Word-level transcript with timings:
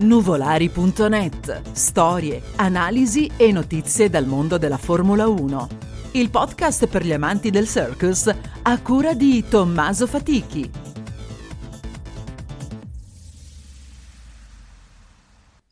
Nuvolari.net. 0.00 1.72
Storie, 1.72 2.40
analisi 2.54 3.28
e 3.36 3.50
notizie 3.50 4.08
dal 4.08 4.26
mondo 4.26 4.56
della 4.56 4.76
Formula 4.76 5.26
1. 5.26 5.68
Il 6.12 6.30
podcast 6.30 6.86
per 6.86 7.04
gli 7.04 7.12
amanti 7.12 7.50
del 7.50 7.66
circus 7.66 8.32
a 8.62 8.80
cura 8.80 9.14
di 9.14 9.44
Tommaso 9.48 10.06
Fatichi. 10.06 10.70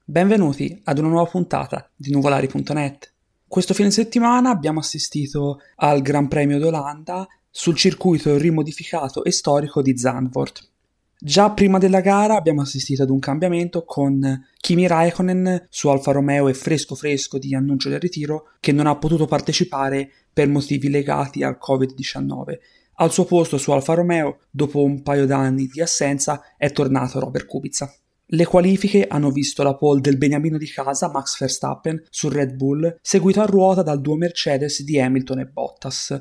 Benvenuti 0.02 0.80
ad 0.82 0.98
una 0.98 1.08
nuova 1.08 1.30
puntata 1.30 1.88
di 1.95 2.11
Nuvolari.net. 2.11 3.12
Questo 3.46 3.74
fine 3.74 3.93
settimana 3.93 4.50
abbiamo 4.50 4.80
assistito 4.80 5.61
al 5.77 6.02
Gran 6.02 6.27
Premio 6.27 6.58
d'Olanda 6.58 7.29
sul 7.48 7.77
circuito 7.77 8.36
rimodificato 8.36 9.22
e 9.22 9.30
storico 9.30 9.82
di 9.82 9.96
Zandvoort. 9.96 10.68
Già 11.26 11.50
prima 11.50 11.79
della 11.79 12.03
gara 12.03 12.36
abbiamo 12.36 12.61
assistito 12.61 13.03
ad 13.03 13.11
un 13.11 13.18
cambiamento 13.18 13.85
con 13.85 14.46
Kimi 14.58 14.86
Raikkonen 14.86 15.66
su 15.68 15.89
Alfa 15.89 16.12
Romeo 16.12 16.46
e 16.46 16.54
fresco 16.54 16.94
fresco 16.94 17.36
di 17.36 17.52
annuncio 17.52 17.89
del 17.89 17.99
ritiro 17.99 18.50
che 18.61 18.71
non 18.71 18.86
ha 18.86 18.96
potuto 18.96 19.26
partecipare 19.26 20.08
per 20.32 20.46
motivi 20.46 20.89
legati 20.89 21.43
al 21.43 21.58
Covid-19. 21.61 22.58
Al 22.99 23.11
suo 23.11 23.25
posto 23.25 23.58
su 23.58 23.72
Alfa 23.72 23.94
Romeo, 23.94 24.39
dopo 24.52 24.85
un 24.85 25.02
paio 25.02 25.26
d'anni 25.26 25.66
di 25.66 25.80
assenza, 25.80 26.54
è 26.57 26.71
tornato 26.71 27.18
Robert 27.18 27.46
Kubica. 27.46 27.93
Le 28.27 28.44
qualifiche 28.44 29.08
hanno 29.08 29.32
visto 29.32 29.64
la 29.64 29.74
pole 29.74 30.00
del 30.00 30.18
beniamino 30.18 30.58
di 30.58 30.68
casa 30.68 31.11
Max 31.11 31.40
Verstappen 31.40 32.05
su 32.08 32.28
Red 32.28 32.55
Bull, 32.55 32.98
seguito 33.02 33.41
a 33.41 33.47
ruota 33.47 33.83
dal 33.83 34.00
duo 34.00 34.14
Mercedes 34.14 34.80
di 34.84 35.00
Hamilton 35.00 35.41
e 35.41 35.47
Bottas. 35.47 36.20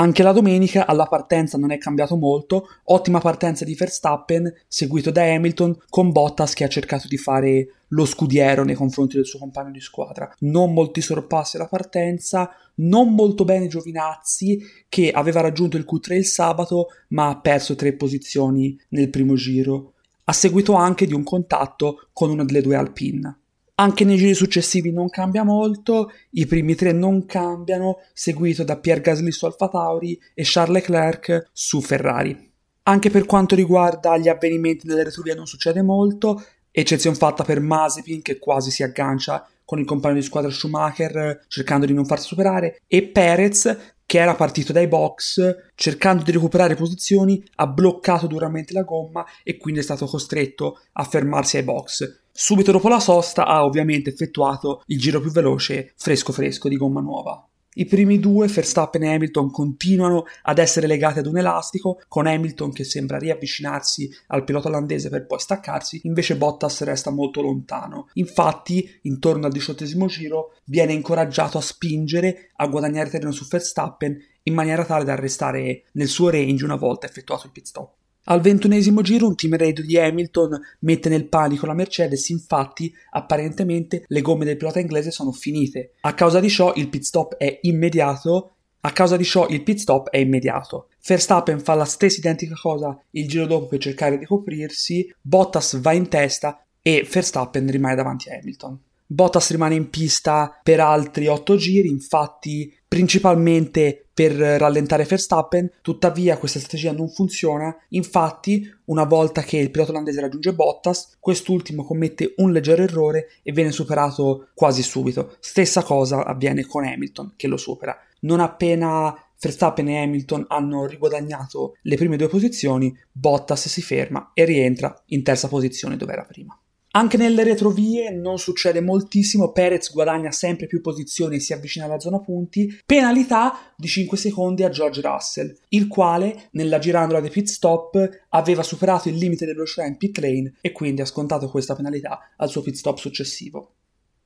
Anche 0.00 0.22
la 0.22 0.32
domenica 0.32 0.86
alla 0.86 1.04
partenza 1.04 1.58
non 1.58 1.72
è 1.72 1.76
cambiato 1.76 2.16
molto, 2.16 2.68
ottima 2.84 3.20
partenza 3.20 3.66
di 3.66 3.74
Verstappen, 3.74 4.50
seguito 4.66 5.10
da 5.10 5.24
Hamilton 5.24 5.76
con 5.90 6.10
Bottas 6.10 6.54
che 6.54 6.64
ha 6.64 6.68
cercato 6.68 7.06
di 7.06 7.18
fare 7.18 7.68
lo 7.88 8.06
scudiero 8.06 8.64
nei 8.64 8.74
confronti 8.74 9.16
del 9.16 9.26
suo 9.26 9.38
compagno 9.38 9.72
di 9.72 9.80
squadra. 9.80 10.34
Non 10.38 10.72
molti 10.72 11.02
sorpassi 11.02 11.56
alla 11.56 11.68
partenza, 11.68 12.48
non 12.76 13.14
molto 13.14 13.44
bene 13.44 13.66
Giovinazzi 13.66 14.62
che 14.88 15.10
aveva 15.10 15.42
raggiunto 15.42 15.76
il 15.76 15.84
Q3 15.86 16.14
il 16.14 16.24
sabato 16.24 16.86
ma 17.08 17.28
ha 17.28 17.38
perso 17.38 17.74
tre 17.74 17.92
posizioni 17.92 18.80
nel 18.88 19.10
primo 19.10 19.34
giro, 19.34 19.92
a 20.24 20.32
seguito 20.32 20.72
anche 20.72 21.04
di 21.04 21.12
un 21.12 21.24
contatto 21.24 22.06
con 22.14 22.30
una 22.30 22.44
delle 22.44 22.62
due 22.62 22.76
Alpine. 22.76 23.39
Anche 23.80 24.04
nei 24.04 24.18
giri 24.18 24.34
successivi 24.34 24.92
non 24.92 25.08
cambia 25.08 25.42
molto, 25.42 26.12
i 26.32 26.44
primi 26.44 26.74
tre 26.74 26.92
non 26.92 27.24
cambiano, 27.24 28.00
seguito 28.12 28.62
da 28.62 28.76
Pierre 28.76 29.00
Gasly 29.00 29.32
su 29.32 29.46
Alfa 29.46 29.68
Tauri 29.68 30.20
e 30.34 30.42
Charles 30.44 30.82
Leclerc 30.82 31.48
su 31.50 31.80
Ferrari. 31.80 32.52
Anche 32.82 33.08
per 33.08 33.24
quanto 33.24 33.54
riguarda 33.54 34.18
gli 34.18 34.28
avvenimenti 34.28 34.86
delle 34.86 35.04
retrovie 35.04 35.34
non 35.34 35.46
succede 35.46 35.80
molto, 35.80 36.44
eccezione 36.70 37.16
fatta 37.16 37.42
per 37.42 37.60
Mazepin 37.60 38.20
che 38.20 38.38
quasi 38.38 38.70
si 38.70 38.82
aggancia 38.82 39.48
con 39.64 39.78
il 39.78 39.86
compagno 39.86 40.16
di 40.16 40.22
squadra 40.22 40.50
Schumacher 40.50 41.46
cercando 41.48 41.86
di 41.86 41.94
non 41.94 42.04
farsi 42.04 42.26
superare 42.26 42.82
e 42.86 43.04
Perez 43.04 43.94
che 44.10 44.18
era 44.18 44.34
partito 44.34 44.72
dai 44.72 44.88
box 44.88 45.68
cercando 45.76 46.24
di 46.24 46.32
recuperare 46.32 46.74
posizioni 46.74 47.40
ha 47.54 47.68
bloccato 47.68 48.26
duramente 48.26 48.72
la 48.72 48.82
gomma 48.82 49.24
e 49.44 49.56
quindi 49.56 49.78
è 49.78 49.84
stato 49.84 50.06
costretto 50.06 50.80
a 50.94 51.04
fermarsi 51.04 51.58
ai 51.58 51.62
box 51.62 52.18
Subito 52.32 52.72
dopo 52.72 52.88
la 52.88 52.98
sosta 52.98 53.46
ha 53.46 53.64
ovviamente 53.64 54.10
effettuato 54.10 54.82
il 54.86 54.98
giro 54.98 55.20
più 55.20 55.30
veloce 55.30 55.92
fresco 55.94 56.32
fresco 56.32 56.68
di 56.68 56.76
gomma 56.76 57.00
nuova. 57.00 57.49
I 57.74 57.86
primi 57.86 58.18
due, 58.18 58.48
Verstappen 58.48 59.04
e 59.04 59.14
Hamilton, 59.14 59.50
continuano 59.50 60.24
ad 60.42 60.58
essere 60.58 60.88
legati 60.88 61.20
ad 61.20 61.26
un 61.26 61.38
elastico, 61.38 62.00
con 62.08 62.26
Hamilton 62.26 62.72
che 62.72 62.82
sembra 62.82 63.18
riavvicinarsi 63.18 64.10
al 64.28 64.42
pilota 64.42 64.66
olandese 64.66 65.08
per 65.08 65.26
poi 65.26 65.38
staccarsi, 65.38 66.00
invece 66.04 66.36
Bottas 66.36 66.82
resta 66.82 67.10
molto 67.10 67.40
lontano. 67.42 68.08
Infatti, 68.14 68.98
intorno 69.02 69.46
al 69.46 69.52
diciottesimo 69.52 70.06
giro, 70.06 70.56
viene 70.64 70.94
incoraggiato 70.94 71.58
a 71.58 71.62
spingere, 71.62 72.50
a 72.56 72.66
guadagnare 72.66 73.10
terreno 73.10 73.30
su 73.30 73.46
Verstappen, 73.48 74.18
in 74.42 74.54
maniera 74.54 74.84
tale 74.84 75.04
da 75.04 75.14
restare 75.14 75.84
nel 75.92 76.08
suo 76.08 76.30
range 76.30 76.64
una 76.64 76.76
volta 76.76 77.06
effettuato 77.06 77.46
il 77.46 77.52
pit 77.52 77.66
stop. 77.66 77.98
Al 78.30 78.40
ventunesimo 78.40 79.02
giro 79.02 79.26
un 79.26 79.34
team 79.34 79.56
raid 79.56 79.80
di 79.80 79.98
Hamilton 79.98 80.56
mette 80.80 81.08
nel 81.08 81.26
panico 81.26 81.66
la 81.66 81.74
Mercedes, 81.74 82.28
infatti 82.28 82.94
apparentemente 83.10 84.04
le 84.06 84.20
gomme 84.20 84.44
del 84.44 84.56
pilota 84.56 84.78
inglese 84.78 85.10
sono 85.10 85.32
finite. 85.32 85.94
A 86.02 86.14
causa 86.14 86.38
di 86.38 86.48
ciò 86.48 86.72
il 86.76 86.88
pit 86.88 87.02
stop 87.02 87.34
è 87.36 87.58
immediato 87.62 88.52
a 88.82 88.92
causa 88.92 89.16
di 89.16 89.24
ciò 89.24 89.48
il 89.48 89.62
pit 89.62 89.78
stop 89.78 90.10
è 90.10 90.18
immediato. 90.18 90.88
Verstappen 91.04 91.58
fa 91.58 91.74
la 91.74 91.84
stessa 91.84 92.18
identica 92.18 92.54
cosa 92.54 92.98
il 93.10 93.28
giro 93.28 93.46
dopo 93.46 93.66
per 93.66 93.80
cercare 93.80 94.16
di 94.16 94.24
coprirsi, 94.24 95.12
Bottas 95.20 95.80
va 95.80 95.92
in 95.92 96.08
testa 96.08 96.64
e 96.80 97.06
Verstappen 97.10 97.68
rimane 97.68 97.96
davanti 97.96 98.30
a 98.30 98.38
Hamilton. 98.38 98.78
Bottas 99.12 99.50
rimane 99.50 99.74
in 99.74 99.90
pista 99.90 100.56
per 100.62 100.78
altri 100.78 101.26
8 101.26 101.56
giri, 101.56 101.88
infatti 101.88 102.72
principalmente 102.86 104.06
per 104.14 104.30
rallentare 104.30 105.02
Verstappen, 105.02 105.68
tuttavia 105.82 106.38
questa 106.38 106.60
strategia 106.60 106.92
non 106.92 107.08
funziona, 107.08 107.76
infatti 107.88 108.72
una 108.84 109.02
volta 109.02 109.42
che 109.42 109.56
il 109.56 109.72
pilota 109.72 109.90
olandese 109.90 110.20
raggiunge 110.20 110.54
Bottas, 110.54 111.16
quest'ultimo 111.18 111.84
commette 111.84 112.34
un 112.36 112.52
leggero 112.52 112.82
errore 112.82 113.30
e 113.42 113.50
viene 113.50 113.72
superato 113.72 114.50
quasi 114.54 114.84
subito. 114.84 115.34
Stessa 115.40 115.82
cosa 115.82 116.24
avviene 116.24 116.64
con 116.64 116.84
Hamilton 116.84 117.32
che 117.34 117.48
lo 117.48 117.56
supera. 117.56 117.98
Non 118.20 118.38
appena 118.38 119.12
Verstappen 119.40 119.88
e 119.88 120.02
Hamilton 120.02 120.44
hanno 120.46 120.86
riguadagnato 120.86 121.76
le 121.82 121.96
prime 121.96 122.16
due 122.16 122.28
posizioni, 122.28 122.96
Bottas 123.10 123.66
si 123.66 123.82
ferma 123.82 124.30
e 124.34 124.44
rientra 124.44 125.02
in 125.06 125.24
terza 125.24 125.48
posizione 125.48 125.96
dove 125.96 126.12
era 126.12 126.22
prima. 126.22 126.56
Anche 126.92 127.16
nelle 127.16 127.44
retrovie 127.44 128.10
non 128.10 128.40
succede 128.40 128.80
moltissimo, 128.80 129.52
Perez 129.52 129.92
guadagna 129.92 130.32
sempre 130.32 130.66
più 130.66 130.80
posizioni 130.80 131.36
e 131.36 131.40
si 131.40 131.52
avvicina 131.52 131.84
alla 131.84 132.00
zona 132.00 132.18
punti, 132.18 132.80
penalità 132.84 133.72
di 133.76 133.86
5 133.86 134.18
secondi 134.18 134.64
a 134.64 134.70
George 134.70 135.00
Russell, 135.00 135.56
il 135.68 135.86
quale 135.86 136.48
nella 136.52 136.80
girandola 136.80 137.20
dei 137.20 137.30
pit 137.30 137.46
stop 137.46 138.08
aveva 138.30 138.64
superato 138.64 139.08
il 139.08 139.14
limite 139.14 139.46
di 139.46 139.52
velocità 139.52 139.84
in 139.84 139.98
pit 139.98 140.18
lane 140.18 140.54
e 140.60 140.72
quindi 140.72 141.00
ha 141.00 141.04
scontato 141.04 141.48
questa 141.48 141.76
penalità 141.76 142.32
al 142.36 142.48
suo 142.48 142.62
pit 142.62 142.74
stop 142.74 142.98
successivo. 142.98 143.74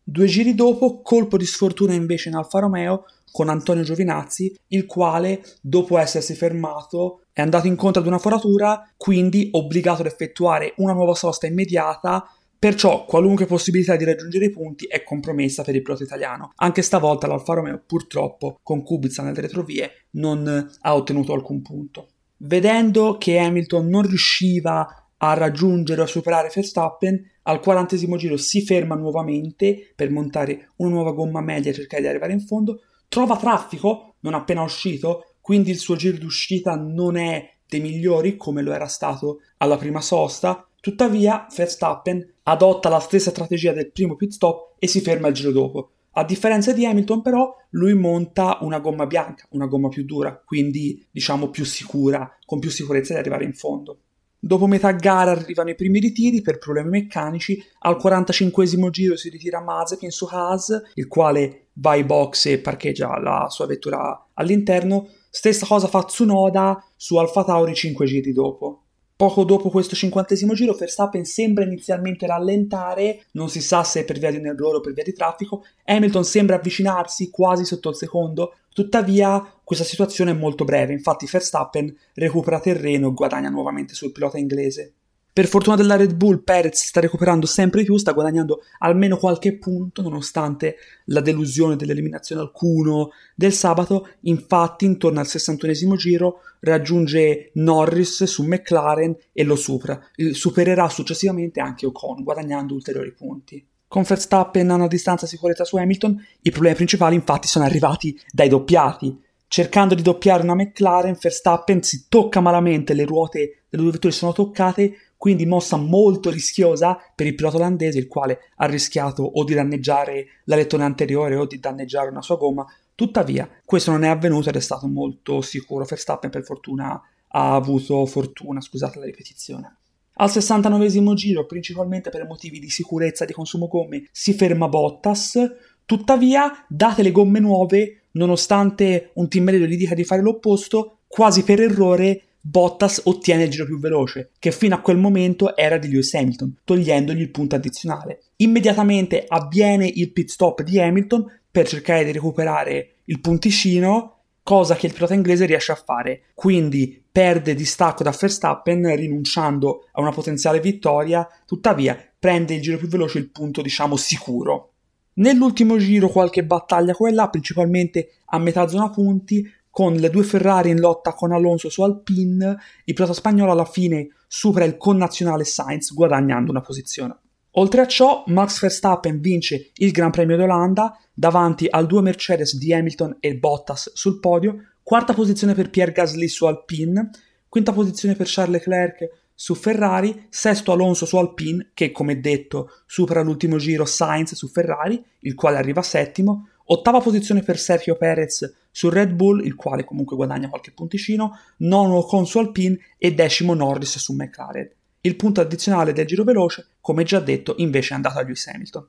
Due 0.02 0.26
giri 0.26 0.54
dopo, 0.54 1.02
colpo 1.02 1.36
di 1.36 1.44
sfortuna 1.44 1.92
invece 1.92 2.30
in 2.30 2.34
Alfa 2.34 2.60
Romeo 2.60 3.04
con 3.30 3.50
Antonio 3.50 3.82
Giovinazzi, 3.82 4.56
il 4.68 4.86
quale, 4.86 5.44
dopo 5.60 5.98
essersi 5.98 6.34
fermato, 6.34 7.24
è 7.32 7.42
andato 7.42 7.66
incontro 7.66 8.00
ad 8.00 8.06
una 8.06 8.18
foratura, 8.18 8.90
quindi 8.96 9.48
obbligato 9.52 10.00
ad 10.00 10.06
effettuare 10.06 10.72
una 10.76 10.92
nuova 10.92 11.14
sosta 11.14 11.46
immediata 11.46 12.26
Perciò 12.58 13.04
qualunque 13.04 13.46
possibilità 13.46 13.96
di 13.96 14.04
raggiungere 14.04 14.46
i 14.46 14.50
punti 14.50 14.86
è 14.86 15.02
compromessa 15.02 15.62
per 15.62 15.74
il 15.74 15.82
pilota 15.82 16.04
italiano. 16.04 16.52
Anche 16.56 16.82
stavolta 16.82 17.26
l'Alfa 17.26 17.54
Romeo 17.54 17.82
purtroppo 17.86 18.58
con 18.62 18.82
Kubica 18.82 19.22
nelle 19.22 19.40
retrovie 19.40 20.06
non 20.12 20.70
ha 20.80 20.94
ottenuto 20.94 21.32
alcun 21.32 21.62
punto. 21.62 22.08
Vedendo 22.38 23.16
che 23.18 23.38
Hamilton 23.38 23.88
non 23.88 24.02
riusciva 24.02 25.04
a 25.16 25.34
raggiungere 25.34 26.00
o 26.00 26.04
a 26.04 26.08
superare 26.08 26.50
Verstappen, 26.52 27.22
al 27.44 27.60
quarantesimo 27.60 28.16
giro 28.16 28.36
si 28.36 28.62
ferma 28.64 28.94
nuovamente 28.94 29.92
per 29.94 30.10
montare 30.10 30.72
una 30.76 30.90
nuova 30.90 31.12
gomma 31.12 31.40
media 31.40 31.70
e 31.70 31.74
cercare 31.74 32.02
di 32.02 32.08
arrivare 32.08 32.32
in 32.32 32.40
fondo, 32.40 32.80
trova 33.08 33.36
traffico 33.36 34.16
non 34.20 34.34
appena 34.34 34.62
uscito, 34.62 35.34
quindi 35.40 35.70
il 35.70 35.78
suo 35.78 35.96
giro 35.96 36.16
d'uscita 36.16 36.74
non 36.74 37.16
è 37.16 37.56
dei 37.66 37.80
migliori 37.80 38.36
come 38.36 38.62
lo 38.62 38.72
era 38.72 38.86
stato 38.86 39.40
alla 39.58 39.76
prima 39.76 40.00
sosta, 40.00 40.66
Tuttavia, 40.84 41.46
Verstappen 41.56 42.34
adotta 42.42 42.90
la 42.90 42.98
stessa 42.98 43.30
strategia 43.30 43.72
del 43.72 43.90
primo 43.90 44.16
pit 44.16 44.32
stop 44.32 44.74
e 44.78 44.86
si 44.86 45.00
ferma 45.00 45.28
il 45.28 45.32
giro 45.32 45.50
dopo. 45.50 45.92
A 46.10 46.24
differenza 46.24 46.74
di 46.74 46.84
Hamilton, 46.84 47.22
però, 47.22 47.56
lui 47.70 47.94
monta 47.94 48.58
una 48.60 48.80
gomma 48.80 49.06
bianca, 49.06 49.46
una 49.52 49.64
gomma 49.64 49.88
più 49.88 50.04
dura, 50.04 50.38
quindi 50.44 51.02
diciamo 51.10 51.48
più 51.48 51.64
sicura, 51.64 52.30
con 52.44 52.58
più 52.58 52.68
sicurezza 52.68 53.14
di 53.14 53.20
arrivare 53.20 53.46
in 53.46 53.54
fondo. 53.54 53.98
Dopo 54.38 54.66
metà 54.66 54.92
gara 54.92 55.30
arrivano 55.30 55.70
i 55.70 55.74
primi 55.74 56.00
ritiri 56.00 56.42
per 56.42 56.58
problemi 56.58 56.90
meccanici, 56.90 57.64
al 57.78 57.96
45 57.96 58.90
giro 58.90 59.16
si 59.16 59.30
ritira 59.30 59.62
Mazepin 59.62 60.10
su 60.10 60.26
Haas, 60.30 60.82
il 60.96 61.08
quale 61.08 61.68
va 61.72 61.92
ai 61.92 62.04
box 62.04 62.44
e 62.44 62.58
parcheggia 62.58 63.18
la 63.20 63.46
sua 63.48 63.64
vettura 63.64 64.28
all'interno. 64.34 65.08
Stessa 65.30 65.64
cosa 65.64 65.88
fa 65.88 66.02
Tsunoda 66.02 66.84
su 66.94 67.16
Alfa 67.16 67.42
Tauri 67.42 67.74
5 67.74 68.04
giri 68.04 68.34
dopo. 68.34 68.83
Poco 69.16 69.44
dopo 69.44 69.70
questo 69.70 69.94
cinquantesimo 69.94 70.54
giro 70.54 70.72
Verstappen 70.72 71.24
sembra 71.24 71.62
inizialmente 71.62 72.26
rallentare, 72.26 73.26
non 73.34 73.48
si 73.48 73.60
sa 73.60 73.84
se 73.84 74.04
per 74.04 74.18
via 74.18 74.32
di 74.32 74.38
un 74.38 74.46
errore 74.46 74.78
o 74.78 74.80
per 74.80 74.92
via 74.92 75.04
di 75.04 75.12
traffico, 75.12 75.64
Hamilton 75.84 76.24
sembra 76.24 76.56
avvicinarsi 76.56 77.30
quasi 77.30 77.64
sotto 77.64 77.90
il 77.90 77.94
secondo, 77.94 78.56
tuttavia 78.72 79.60
questa 79.62 79.84
situazione 79.84 80.32
è 80.32 80.34
molto 80.34 80.64
breve, 80.64 80.92
infatti 80.92 81.28
Verstappen 81.30 81.96
recupera 82.14 82.58
terreno 82.58 83.10
e 83.10 83.14
guadagna 83.14 83.50
nuovamente 83.50 83.94
sul 83.94 84.10
pilota 84.10 84.36
inglese. 84.36 84.94
Per 85.34 85.48
fortuna 85.48 85.74
della 85.74 85.96
Red 85.96 86.14
Bull, 86.14 86.44
Perez 86.44 86.84
sta 86.84 87.00
recuperando 87.00 87.44
sempre 87.44 87.80
di 87.80 87.86
più, 87.86 87.96
sta 87.96 88.12
guadagnando 88.12 88.62
almeno 88.78 89.16
qualche 89.16 89.58
punto 89.58 90.00
nonostante 90.00 90.76
la 91.06 91.20
delusione 91.20 91.74
dell'eliminazione 91.74 92.40
al 92.40 92.52
Q1 92.56 93.08
del 93.34 93.52
sabato. 93.52 94.10
Infatti, 94.20 94.84
intorno 94.84 95.18
al 95.18 95.26
61 95.26 95.96
giro 95.96 96.38
raggiunge 96.60 97.50
Norris 97.54 98.22
su 98.22 98.44
McLaren 98.44 99.16
e 99.32 99.42
lo 99.42 99.56
supera. 99.56 100.00
Supererà 100.30 100.88
successivamente 100.88 101.58
anche 101.58 101.86
Ocon, 101.86 102.22
guadagnando 102.22 102.74
ulteriori 102.74 103.12
punti. 103.12 103.66
Con 103.88 104.04
Verstappen 104.04 104.70
a 104.70 104.74
una 104.76 104.86
distanza 104.86 105.26
sicurezza 105.26 105.64
su 105.64 105.76
Hamilton, 105.76 106.26
i 106.42 106.52
problemi 106.52 106.76
principali 106.76 107.16
infatti 107.16 107.48
sono 107.48 107.64
arrivati 107.64 108.16
dai 108.30 108.48
doppiati. 108.48 109.20
Cercando 109.48 109.96
di 109.96 110.02
doppiare 110.02 110.44
una 110.44 110.54
McLaren, 110.54 111.18
Verstappen 111.20 111.82
si 111.82 112.06
tocca 112.08 112.40
malamente, 112.40 112.94
le 112.94 113.04
ruote 113.04 113.63
delle 113.76 113.82
due 113.82 113.92
vetture 113.92 114.12
sono 114.12 114.32
toccate 114.32 114.96
quindi 115.24 115.46
mossa 115.46 115.78
molto 115.78 116.28
rischiosa 116.28 116.98
per 117.14 117.26
il 117.26 117.34
pilota 117.34 117.56
olandese, 117.56 117.98
il 117.98 118.08
quale 118.08 118.40
ha 118.56 118.66
rischiato 118.66 119.22
o 119.22 119.42
di 119.42 119.54
danneggiare 119.54 120.26
la 120.44 120.56
lettone 120.56 120.84
anteriore 120.84 121.36
o 121.36 121.46
di 121.46 121.58
danneggiare 121.58 122.10
una 122.10 122.20
sua 122.20 122.36
gomma. 122.36 122.66
Tuttavia, 122.94 123.48
questo 123.64 123.90
non 123.90 124.04
è 124.04 124.08
avvenuto 124.08 124.50
ed 124.50 124.56
è 124.56 124.60
stato 124.60 124.86
molto 124.86 125.40
sicuro. 125.40 125.86
Verstappen, 125.86 126.28
per 126.28 126.44
fortuna, 126.44 127.00
ha 127.28 127.54
avuto 127.54 128.04
fortuna, 128.04 128.60
scusate 128.60 128.98
la 128.98 129.06
ripetizione. 129.06 129.76
Al 130.16 130.30
69 130.30 131.14
giro, 131.14 131.46
principalmente 131.46 132.10
per 132.10 132.26
motivi 132.26 132.58
di 132.58 132.68
sicurezza 132.68 133.24
e 133.24 133.26
di 133.26 133.32
consumo 133.32 133.66
gomme, 133.66 134.06
si 134.12 134.34
ferma 134.34 134.68
Bottas. 134.68 135.38
Tuttavia, 135.86 136.66
date 136.68 137.02
le 137.02 137.12
gomme 137.12 137.40
nuove, 137.40 138.02
nonostante 138.12 139.12
un 139.14 139.26
team 139.28 139.46
leader 139.48 139.68
gli 139.70 139.78
dica 139.78 139.94
di 139.94 140.04
fare 140.04 140.20
l'opposto, 140.20 140.98
quasi 141.06 141.44
per 141.44 141.62
errore 141.62 142.22
Bottas 142.46 143.00
ottiene 143.04 143.44
il 143.44 143.50
giro 143.50 143.64
più 143.64 143.78
veloce, 143.78 144.32
che 144.38 144.52
fino 144.52 144.74
a 144.74 144.80
quel 144.80 144.98
momento 144.98 145.56
era 145.56 145.78
di 145.78 145.88
Lewis 145.88 146.12
Hamilton, 146.12 146.58
togliendogli 146.62 147.22
il 147.22 147.30
punto 147.30 147.54
addizionale. 147.54 148.24
Immediatamente 148.36 149.24
avviene 149.26 149.86
il 149.86 150.12
pit 150.12 150.28
stop 150.28 150.60
di 150.60 150.78
Hamilton 150.78 151.24
per 151.50 151.66
cercare 151.66 152.04
di 152.04 152.12
recuperare 152.12 152.96
il 153.04 153.20
punticino, 153.20 154.18
cosa 154.42 154.76
che 154.76 154.88
il 154.88 154.92
pilota 154.92 155.14
inglese 155.14 155.46
riesce 155.46 155.72
a 155.72 155.82
fare. 155.82 156.24
Quindi 156.34 157.02
perde 157.10 157.54
distacco 157.54 158.02
da 158.02 158.14
Verstappen 158.16 158.94
rinunciando 158.94 159.88
a 159.92 160.02
una 160.02 160.12
potenziale 160.12 160.60
vittoria, 160.60 161.26
tuttavia 161.46 161.98
prende 162.18 162.56
il 162.56 162.60
giro 162.60 162.76
più 162.76 162.88
veloce, 162.88 163.16
il 163.16 163.30
punto 163.30 163.62
diciamo 163.62 163.96
sicuro. 163.96 164.72
Nell'ultimo 165.14 165.78
giro 165.78 166.08
qualche 166.08 166.44
battaglia 166.44 166.92
quella, 166.92 167.30
principalmente 167.30 168.16
a 168.26 168.38
metà 168.38 168.68
zona 168.68 168.90
punti, 168.90 169.50
con 169.74 169.94
le 169.94 170.08
due 170.08 170.22
Ferrari 170.22 170.70
in 170.70 170.78
lotta 170.78 171.14
con 171.14 171.32
Alonso 171.32 171.68
su 171.68 171.82
Alpine, 171.82 172.56
il 172.84 172.94
pilota 172.94 173.12
spagnolo 173.12 173.50
alla 173.50 173.64
fine 173.64 174.10
supera 174.28 174.64
il 174.64 174.76
connazionale 174.76 175.42
Sainz 175.42 175.92
guadagnando 175.92 176.52
una 176.52 176.60
posizione. 176.60 177.16
Oltre 177.56 177.80
a 177.80 177.86
ciò, 177.88 178.22
Max 178.28 178.60
Verstappen 178.60 179.18
vince 179.18 179.72
il 179.74 179.90
Gran 179.90 180.12
Premio 180.12 180.36
d'Olanda 180.36 180.96
davanti 181.12 181.66
al 181.68 181.88
due 181.88 182.02
Mercedes 182.02 182.56
di 182.56 182.72
Hamilton 182.72 183.16
e 183.18 183.34
Bottas 183.36 183.90
sul 183.94 184.20
podio, 184.20 184.74
quarta 184.80 185.12
posizione 185.12 185.54
per 185.54 185.70
Pierre 185.70 185.90
Gasly 185.90 186.28
su 186.28 186.44
Alpine, 186.44 187.10
quinta 187.48 187.72
posizione 187.72 188.14
per 188.14 188.28
Charles 188.28 188.60
Leclerc 188.60 189.08
su 189.34 189.56
Ferrari, 189.56 190.26
sesto 190.30 190.70
Alonso 190.70 191.04
su 191.04 191.16
Alpine, 191.16 191.72
che 191.74 191.90
come 191.90 192.20
detto 192.20 192.70
supera 192.86 193.22
l'ultimo 193.22 193.56
giro 193.56 193.84
Sainz 193.84 194.36
su 194.36 194.46
Ferrari, 194.46 195.04
il 195.22 195.34
quale 195.34 195.56
arriva 195.56 195.82
settimo, 195.82 196.46
Ottava 196.66 197.00
posizione 197.00 197.42
per 197.42 197.58
Sergio 197.58 197.94
Perez 197.94 198.50
su 198.74 198.88
Red 198.88 199.12
Bull, 199.12 199.44
il 199.44 199.54
quale 199.54 199.84
comunque 199.84 200.16
guadagna 200.16 200.48
qualche 200.48 200.72
punticino, 200.72 201.38
nono 201.58 202.02
con 202.02 202.26
su 202.26 202.38
Alpine 202.38 202.76
e 202.98 203.14
decimo 203.14 203.54
Norris 203.54 203.98
su 203.98 204.14
McLaren. 204.14 204.68
Il 205.00 205.14
punto 205.14 205.40
addizionale 205.40 205.92
del 205.92 206.06
giro 206.06 206.24
veloce, 206.24 206.66
come 206.80 207.04
già 207.04 207.20
detto, 207.20 207.54
invece 207.58 207.92
è 207.92 207.94
andato 207.94 208.18
a 208.18 208.22
Lewis 208.22 208.48
Hamilton. 208.48 208.86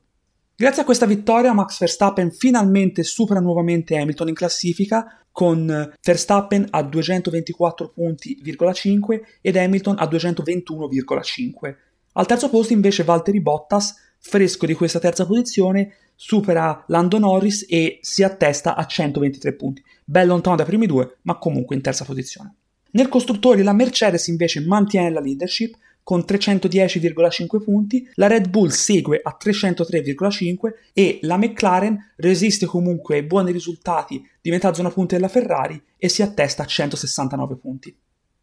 Grazie 0.56 0.82
a 0.82 0.86
questa 0.86 1.06
vittoria 1.06 1.54
Max 1.54 1.78
Verstappen 1.78 2.32
finalmente 2.32 3.04
supera 3.04 3.40
nuovamente 3.40 3.96
Hamilton 3.96 4.30
in 4.30 4.34
classifica 4.34 5.24
con 5.32 5.94
Verstappen 6.02 6.66
a 6.72 6.82
224 6.82 7.94
punti,5 7.96 9.22
ed 9.42 9.56
Hamilton 9.56 9.98
a 10.00 10.06
221,5. 10.06 11.76
Al 12.14 12.26
terzo 12.26 12.50
posto 12.50 12.74
invece 12.74 13.04
Valtteri 13.04 13.40
Bottas, 13.40 14.05
fresco 14.28 14.66
di 14.66 14.74
questa 14.74 15.00
terza 15.00 15.26
posizione, 15.28 15.98
supera 16.16 16.84
Lando 16.88 17.20
Norris 17.20 17.66
e 17.70 18.00
si 18.02 18.24
attesta 18.24 18.76
a 18.76 18.86
123 18.86 19.54
punti, 19.54 19.84
ben 20.04 20.26
lontano 20.26 20.56
dai 20.56 20.66
primi 20.66 20.88
due, 20.88 21.18
ma 21.22 21.38
comunque 21.38 21.76
in 21.76 21.84
terza 21.84 22.06
posizione. 22.06 22.56
Nel 22.92 23.08
costruttori 23.08 23.62
la 23.62 23.74
Mercedes 23.74 24.28
invece 24.28 24.62
mantiene 24.62 25.12
la 25.12 25.20
leadership 25.20 25.76
con 26.02 26.24
310,5 26.28 27.64
punti, 27.64 28.10
la 28.16 28.28
Red 28.28 28.50
Bull 28.50 28.70
segue 28.70 29.20
a 29.22 29.38
303,5 29.40 30.74
e 30.94 31.20
la 31.22 31.38
McLaren 31.38 32.14
resiste 32.16 32.66
comunque 32.66 33.18
ai 33.18 33.24
buoni 33.24 33.52
risultati 33.52 34.28
di 34.42 34.50
metà 34.50 34.74
zona 34.74 34.90
punti 34.90 35.16
della 35.16 35.28
Ferrari 35.28 35.82
e 35.98 36.10
si 36.10 36.24
attesta 36.24 36.64
a 36.64 36.66
169 36.66 37.56
punti. 37.58 37.96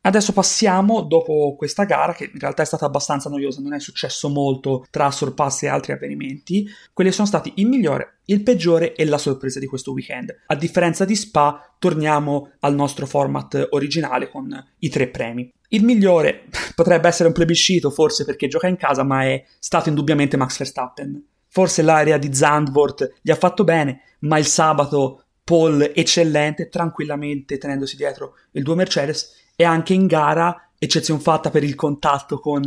Adesso 0.05 0.33
passiamo, 0.33 1.03
dopo 1.03 1.55
questa 1.57 1.85
gara, 1.85 2.13
che 2.13 2.25
in 2.25 2.39
realtà 2.41 2.63
è 2.63 2.67
stata 2.67 2.87
abbastanza 2.87 3.31
noiosa, 3.31 3.61
non 3.61 3.73
è 3.73 3.79
successo 3.79 4.29
molto 4.29 4.85
tra 4.91 5.13
sorpassi 5.13 5.67
e 5.67 5.69
altri 5.69 5.93
avvenimenti, 5.93 6.69
quelli 6.93 7.13
sono 7.13 7.29
stati 7.29 7.53
il 7.57 7.69
migliore, 7.69 8.19
il 8.25 8.43
peggiore 8.43 8.95
e 8.95 9.05
la 9.05 9.19
sorpresa 9.19 9.61
di 9.61 9.67
questo 9.67 9.93
weekend. 9.93 10.35
A 10.47 10.57
differenza 10.57 11.05
di 11.05 11.15
Spa, 11.15 11.73
torniamo 11.79 12.51
al 12.61 12.75
nostro 12.75 13.07
format 13.07 13.69
originale 13.71 14.29
con 14.29 14.53
i 14.79 14.89
tre 14.89 15.07
premi. 15.07 15.49
Il 15.69 15.85
migliore 15.85 16.47
potrebbe 16.75 17.07
essere 17.07 17.29
un 17.29 17.35
plebiscito, 17.35 17.91
forse 17.91 18.25
perché 18.25 18.49
gioca 18.49 18.67
in 18.67 18.77
casa, 18.77 19.05
ma 19.05 19.23
è 19.23 19.45
stato 19.61 19.89
indubbiamente 19.89 20.37
Max 20.37 20.59
Verstappen. 20.59 21.25
Forse 21.47 21.83
l'area 21.83 22.19
di 22.19 22.35
Zandvoort 22.35 23.19
gli 23.23 23.31
ha 23.31 23.37
fatto 23.37 23.63
bene, 23.63 24.01
ma 24.21 24.37
il 24.39 24.47
sabato 24.47 25.27
Paul 25.45 25.93
eccellente, 25.95 26.69
tranquillamente 26.69 27.59
tenendosi 27.59 27.97
dietro 27.97 28.35
il 28.53 28.63
due 28.63 28.75
Mercedes 28.75 29.41
e 29.57 29.65
anche 29.65 29.95
in 29.95 30.07
gara, 30.07 30.71
eccezione 30.79 31.21
fatta 31.21 31.51
per 31.51 31.65
il 31.65 31.75
contatto 31.75 32.39
con 32.39 32.63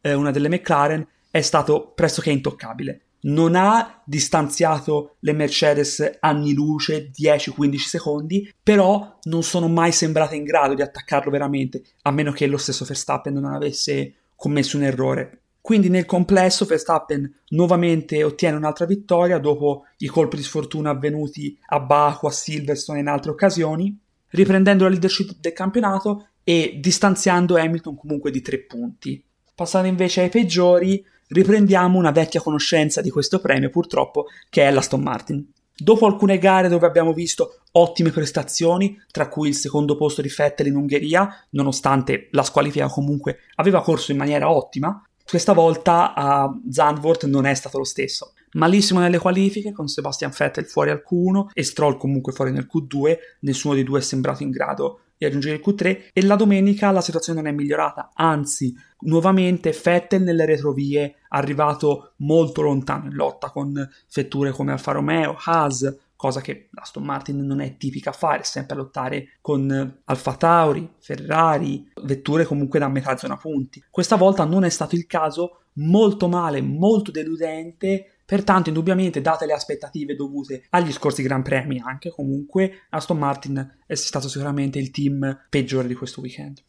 eh, 0.00 0.12
una 0.12 0.30
delle 0.30 0.48
McLaren, 0.48 1.06
è 1.30 1.40
stato 1.40 1.92
pressoché 1.94 2.30
intoccabile. 2.30 3.00
Non 3.24 3.54
ha 3.56 4.02
distanziato 4.04 5.16
le 5.20 5.32
Mercedes 5.32 6.18
anni 6.20 6.52
luce, 6.52 7.10
10-15 7.10 7.76
secondi, 7.76 8.54
però 8.62 9.18
non 9.22 9.42
sono 9.42 9.66
mai 9.66 9.92
sembrate 9.92 10.36
in 10.36 10.44
grado 10.44 10.74
di 10.74 10.82
attaccarlo 10.82 11.30
veramente, 11.30 11.82
a 12.02 12.10
meno 12.10 12.32
che 12.32 12.46
lo 12.46 12.58
stesso 12.58 12.84
Verstappen 12.84 13.32
non 13.32 13.46
avesse 13.46 14.14
commesso 14.36 14.76
un 14.76 14.82
errore. 14.82 15.38
Quindi 15.64 15.88
nel 15.88 16.04
complesso 16.04 16.66
Verstappen 16.66 17.40
nuovamente 17.48 18.22
ottiene 18.22 18.58
un'altra 18.58 18.84
vittoria 18.84 19.38
dopo 19.38 19.84
i 19.96 20.06
colpi 20.08 20.36
di 20.36 20.42
sfortuna 20.42 20.90
avvenuti 20.90 21.58
a 21.68 21.80
Baku, 21.80 22.26
a 22.26 22.30
Silverstone 22.30 22.98
e 22.98 23.00
in 23.00 23.08
altre 23.08 23.30
occasioni, 23.30 23.98
riprendendo 24.34 24.84
la 24.84 24.90
leadership 24.90 25.32
del 25.40 25.52
campionato 25.52 26.28
e 26.44 26.78
distanziando 26.80 27.56
Hamilton 27.56 27.96
comunque 27.96 28.30
di 28.30 28.42
tre 28.42 28.58
punti. 28.58 29.24
Passando 29.54 29.88
invece 29.88 30.22
ai 30.22 30.28
peggiori, 30.28 31.04
riprendiamo 31.28 31.96
una 31.96 32.10
vecchia 32.10 32.40
conoscenza 32.40 33.00
di 33.00 33.10
questo 33.10 33.40
premio, 33.40 33.70
purtroppo, 33.70 34.26
che 34.50 34.62
è 34.62 34.70
l'Aston 34.70 35.02
Martin. 35.02 35.52
Dopo 35.76 36.06
alcune 36.06 36.38
gare 36.38 36.68
dove 36.68 36.86
abbiamo 36.86 37.12
visto 37.12 37.60
ottime 37.72 38.10
prestazioni, 38.10 38.96
tra 39.10 39.28
cui 39.28 39.48
il 39.48 39.56
secondo 39.56 39.96
posto 39.96 40.22
di 40.22 40.32
Vettel 40.34 40.66
in 40.66 40.76
Ungheria, 40.76 41.46
nonostante 41.50 42.28
la 42.30 42.44
squalifica 42.44 42.86
comunque 42.88 43.38
aveva 43.56 43.82
corso 43.82 44.12
in 44.12 44.18
maniera 44.18 44.50
ottima, 44.50 45.02
questa 45.26 45.52
volta 45.52 46.14
a 46.14 46.52
Zandvoort 46.70 47.24
non 47.24 47.46
è 47.46 47.54
stato 47.54 47.78
lo 47.78 47.84
stesso. 47.84 48.33
Malissimo 48.54 49.00
nelle 49.00 49.18
qualifiche, 49.18 49.72
con 49.72 49.88
Sebastian 49.88 50.32
Vettel 50.36 50.66
fuori 50.66 50.90
al 50.90 51.02
Q1 51.08 51.48
e 51.52 51.62
Stroll 51.62 51.96
comunque 51.96 52.32
fuori 52.32 52.52
nel 52.52 52.68
Q2, 52.72 53.16
nessuno 53.40 53.74
dei 53.74 53.84
due 53.84 53.98
è 53.98 54.02
sembrato 54.02 54.42
in 54.42 54.50
grado 54.50 55.00
di 55.16 55.24
raggiungere 55.24 55.56
il 55.56 55.62
Q3 55.64 56.10
e 56.12 56.24
la 56.24 56.36
domenica 56.36 56.90
la 56.90 57.00
situazione 57.00 57.40
non 57.40 57.50
è 57.50 57.54
migliorata, 57.54 58.10
anzi 58.14 58.74
nuovamente 59.00 59.78
Vettel 59.82 60.22
nelle 60.22 60.44
retrovie 60.44 61.16
arrivato 61.28 62.12
molto 62.16 62.62
lontano 62.62 63.06
in 63.06 63.14
lotta 63.14 63.50
con 63.50 63.88
vetture 64.12 64.50
come 64.50 64.72
Alfa 64.72 64.92
Romeo, 64.92 65.36
Haas, 65.44 65.96
cosa 66.16 66.40
che 66.40 66.68
Aston 66.74 67.04
Martin 67.04 67.44
non 67.44 67.60
è 67.60 67.76
tipica 67.76 68.10
a 68.10 68.14
fare, 68.14 68.44
sempre 68.44 68.74
a 68.74 68.78
lottare 68.78 69.36
con 69.40 70.00
Alfa 70.04 70.34
Tauri, 70.36 70.88
Ferrari, 70.98 71.90
vetture 72.02 72.44
comunque 72.44 72.78
da 72.78 72.88
metà 72.88 73.16
zona 73.16 73.36
punti. 73.36 73.82
Questa 73.90 74.16
volta 74.16 74.44
non 74.44 74.64
è 74.64 74.70
stato 74.70 74.94
il 74.94 75.06
caso, 75.06 75.64
molto 75.74 76.28
male, 76.28 76.62
molto 76.62 77.10
deludente 77.10 78.13
Pertanto, 78.26 78.70
indubbiamente, 78.70 79.20
date 79.20 79.44
le 79.46 79.52
aspettative 79.52 80.16
dovute 80.16 80.64
agli 80.70 80.92
scorsi 80.92 81.22
Gran 81.22 81.42
Premi, 81.42 81.80
anche 81.84 82.10
comunque 82.10 82.86
Aston 82.90 83.18
Martin 83.18 83.78
è 83.86 83.94
stato 83.94 84.28
sicuramente 84.28 84.78
il 84.78 84.90
team 84.90 85.46
peggiore 85.50 85.88
di 85.88 85.94
questo 85.94 86.20
weekend. 86.20 86.62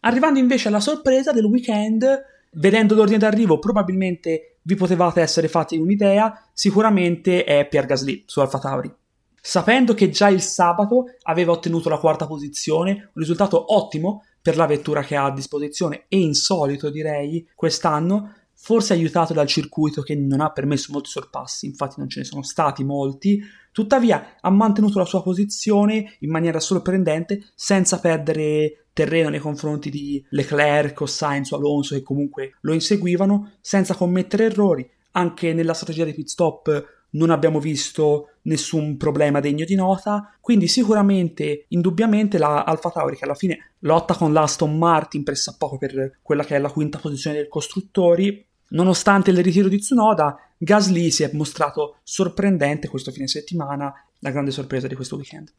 Arrivando 0.00 0.38
invece 0.38 0.68
alla 0.68 0.80
sorpresa 0.80 1.32
del 1.32 1.44
weekend, 1.44 2.06
vedendo 2.52 2.94
l'ordine 2.94 3.18
d'arrivo, 3.18 3.58
probabilmente 3.58 4.58
vi 4.62 4.74
potevate 4.76 5.20
essere 5.20 5.48
fatti 5.48 5.76
un'idea, 5.76 6.48
sicuramente 6.52 7.44
è 7.44 7.66
Pierre 7.68 7.88
Gasly 7.88 8.22
su 8.26 8.40
Alfa 8.40 8.58
Tauri. 8.58 8.94
Sapendo 9.42 9.94
che 9.94 10.10
già 10.10 10.28
il 10.28 10.42
sabato 10.42 11.06
aveva 11.22 11.52
ottenuto 11.52 11.88
la 11.88 11.98
quarta 11.98 12.26
posizione, 12.26 12.92
un 12.92 13.10
risultato 13.14 13.74
ottimo 13.74 14.24
per 14.42 14.56
la 14.56 14.66
vettura 14.66 15.02
che 15.02 15.16
ha 15.16 15.24
a 15.24 15.32
disposizione 15.32 16.04
e 16.08 16.18
insolito 16.18 16.90
direi 16.90 17.48
quest'anno, 17.54 18.34
forse 18.62 18.92
aiutato 18.92 19.32
dal 19.32 19.46
circuito 19.46 20.02
che 20.02 20.14
non 20.14 20.40
ha 20.40 20.50
permesso 20.50 20.92
molti 20.92 21.08
sorpassi, 21.08 21.64
infatti 21.64 21.94
non 21.96 22.10
ce 22.10 22.20
ne 22.20 22.26
sono 22.26 22.42
stati 22.42 22.84
molti, 22.84 23.42
tuttavia 23.72 24.36
ha 24.38 24.50
mantenuto 24.50 24.98
la 24.98 25.06
sua 25.06 25.22
posizione 25.22 26.16
in 26.20 26.30
maniera 26.30 26.60
sorprendente 26.60 27.42
senza 27.54 28.00
perdere 28.00 28.86
terreno 28.92 29.30
nei 29.30 29.40
confronti 29.40 29.88
di 29.88 30.22
Leclerc 30.28 31.00
o 31.00 31.06
Sainz 31.06 31.52
o 31.52 31.56
Alonso 31.56 31.94
che 31.94 32.02
comunque 32.02 32.56
lo 32.60 32.74
inseguivano, 32.74 33.52
senza 33.62 33.94
commettere 33.94 34.44
errori, 34.44 34.88
anche 35.12 35.54
nella 35.54 35.72
strategia 35.72 36.04
dei 36.04 36.14
pit 36.14 36.28
stop 36.28 36.98
non 37.12 37.30
abbiamo 37.30 37.60
visto 37.60 38.28
nessun 38.42 38.96
problema 38.96 39.40
degno 39.40 39.64
di 39.64 39.74
nota, 39.74 40.36
quindi 40.40 40.68
sicuramente, 40.68 41.64
indubbiamente 41.68 42.38
la 42.38 42.62
Alfa 42.62 42.90
Tauri 42.90 43.16
che 43.16 43.24
alla 43.24 43.34
fine 43.34 43.72
lotta 43.80 44.14
con 44.14 44.32
l'Aston 44.32 44.76
Martin 44.76 45.24
pressappoco 45.24 45.78
per 45.78 46.18
quella 46.22 46.44
che 46.44 46.56
è 46.56 46.58
la 46.58 46.70
quinta 46.70 46.98
posizione 46.98 47.36
dei 47.36 47.48
costruttori, 47.48 48.46
nonostante 48.70 49.30
il 49.30 49.42
ritiro 49.42 49.68
di 49.68 49.78
Tsunoda, 49.78 50.38
Gasly 50.58 51.10
si 51.10 51.22
è 51.22 51.30
mostrato 51.32 51.98
sorprendente 52.02 52.88
questo 52.88 53.10
fine 53.10 53.28
settimana, 53.28 53.92
la 54.18 54.30
grande 54.30 54.50
sorpresa 54.50 54.86
di 54.86 54.94
questo 54.94 55.16
weekend. 55.16 55.52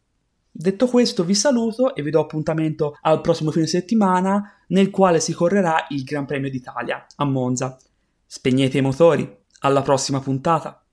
Detto 0.54 0.88
questo 0.88 1.24
vi 1.24 1.34
saluto 1.34 1.96
e 1.96 2.04
vi 2.04 2.10
do 2.10 2.20
appuntamento 2.20 2.98
al 3.02 3.22
prossimo 3.22 3.52
fine 3.52 3.68
settimana 3.68 4.64
nel 4.68 4.90
quale 4.90 5.22
si 5.22 5.34
correrà 5.34 5.86
il 5.90 6.04
Gran 6.04 6.26
Premio 6.26 6.50
d'Italia 6.50 7.06
a 7.16 7.26
Monza. 7.26 7.78
Spegnete 8.26 8.78
i 8.78 8.82
motori, 8.82 9.38
alla 9.60 9.82
prossima 9.82 10.20
puntata! 10.20 10.84